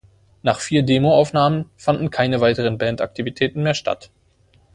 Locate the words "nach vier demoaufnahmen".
0.41-1.69